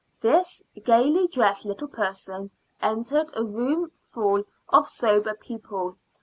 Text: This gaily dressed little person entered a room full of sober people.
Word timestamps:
This 0.19 0.63
gaily 0.83 1.27
dressed 1.27 1.63
little 1.63 1.87
person 1.87 2.49
entered 2.81 3.29
a 3.35 3.43
room 3.45 3.91
full 4.11 4.45
of 4.69 4.87
sober 4.87 5.35
people. 5.35 5.95